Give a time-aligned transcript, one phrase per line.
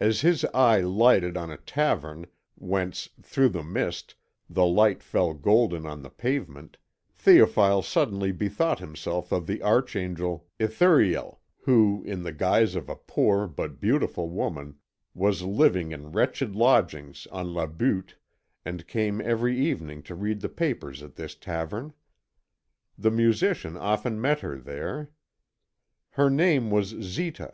[0.00, 4.16] As his eye lighted on a tavern, whence, through the mist,
[4.50, 6.76] the light fell golden on the pavement,
[7.16, 13.46] Théophile suddenly bethought himself of the Archangel Ithuriel who, in the guise of a poor
[13.46, 14.74] but beautiful woman,
[15.14, 18.16] was living in wretched lodgings on La Butte
[18.64, 21.92] and came every evening to read the papers at this tavern.
[22.98, 25.10] The musician often met her there.
[26.10, 27.52] Her name was Zita.